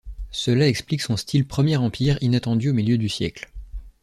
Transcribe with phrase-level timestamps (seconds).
[0.31, 3.51] Cela explique son style Premier Empire inattendu au milieu du siècle.